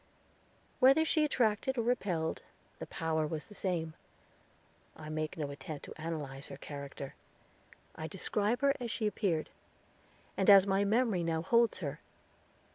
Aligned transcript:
Whether 0.79 1.05
she 1.05 1.23
attracted 1.23 1.77
or 1.77 1.83
repelled, 1.83 2.41
the 2.79 2.87
power 2.87 3.27
was 3.27 3.45
the 3.45 3.53
same. 3.53 3.93
I 4.95 5.09
make 5.09 5.37
no 5.37 5.51
attempt 5.51 5.85
to 5.85 5.93
analyze 6.01 6.47
her 6.47 6.57
character. 6.57 7.13
I 7.95 8.07
describe 8.07 8.61
her 8.61 8.73
as 8.79 8.89
she 8.89 9.05
appeared, 9.05 9.51
and 10.35 10.49
as 10.49 10.65
my 10.65 10.83
memory 10.83 11.21
now 11.21 11.43
holds 11.43 11.77
her. 11.85 11.99